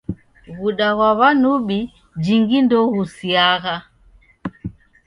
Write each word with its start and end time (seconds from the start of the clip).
W'uda 0.59 0.89
ghwa 0.95 1.09
w'anubi 1.19 1.79
jingi 2.23 2.57
ndoghusiagha. 2.65 3.75